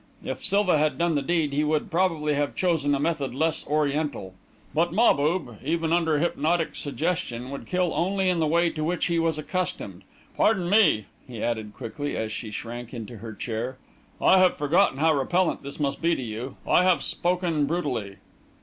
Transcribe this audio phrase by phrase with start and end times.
[0.23, 4.33] If Silva had done the deed, he would probably have chosen a method less Oriental;
[4.73, 9.19] but Mahbub, even under hypnotic suggestion, would kill only in the way to which he
[9.19, 10.37] was accustomed with a noose.
[10.37, 13.77] Pardon me," he added, quickly, as she shrank into her chair,
[14.19, 16.55] "I have forgotten how repellent this must be to you.
[16.67, 18.15] I have spoken brutally."